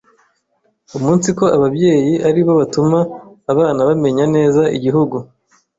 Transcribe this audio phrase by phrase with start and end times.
[0.97, 2.99] umunsiko ababyeyi aribo batuma
[3.51, 5.17] abana bamenya neza igihugu